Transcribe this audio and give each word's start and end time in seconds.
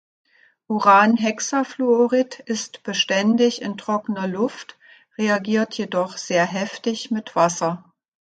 Uranhexafluorid 0.67 2.39
ist 2.47 2.81
beständig 2.81 3.61
in 3.61 3.77
trockener 3.77 4.25
Luft, 4.27 4.79
reagiert 5.15 5.75
jedoch 5.75 6.17
sehr 6.17 6.47
heftig 6.47 7.11
mit 7.11 7.35
Wasser. 7.35 7.85